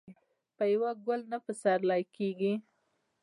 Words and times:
په 0.55 0.63
یو 0.73 0.83
ګل 1.05 1.21
نه 1.31 1.37
پسرلې 1.45 2.01
کیږي. 2.15 2.53